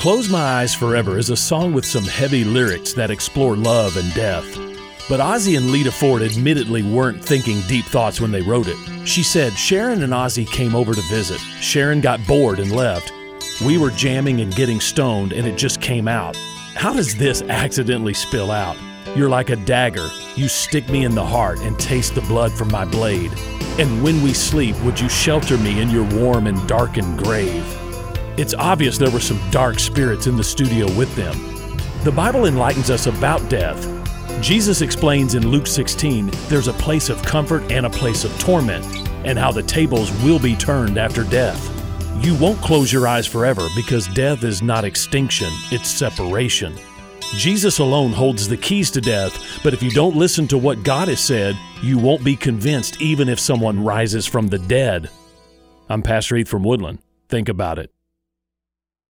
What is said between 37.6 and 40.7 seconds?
and a place of torment, and how the tables will be